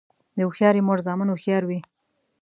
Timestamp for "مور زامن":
0.87-1.27